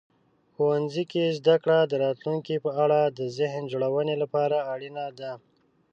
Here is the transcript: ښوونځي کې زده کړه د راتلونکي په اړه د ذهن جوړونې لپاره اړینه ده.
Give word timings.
ښوونځي 0.53 1.03
کې 1.11 1.35
زده 1.37 1.55
کړه 1.63 1.77
د 1.85 1.93
راتلونکي 2.05 2.55
په 2.65 2.69
اړه 2.83 2.99
د 3.17 3.19
ذهن 3.37 3.63
جوړونې 3.71 4.15
لپاره 4.23 4.57
اړینه 4.73 5.05
ده. 5.19 5.31